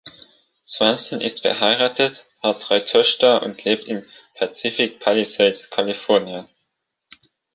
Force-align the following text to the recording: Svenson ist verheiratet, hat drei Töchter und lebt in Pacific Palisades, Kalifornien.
Svenson 0.65 1.21
ist 1.21 1.41
verheiratet, 1.41 2.25
hat 2.41 2.67
drei 2.67 2.79
Töchter 2.79 3.43
und 3.43 3.63
lebt 3.63 3.83
in 3.83 4.03
Pacific 4.33 4.99
Palisades, 4.99 5.69
Kalifornien. 5.69 6.49